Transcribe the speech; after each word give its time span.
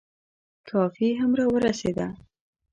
کافي 0.69 1.09
هم 1.19 1.31
را 1.39 1.45
ورسېده. 1.53 2.07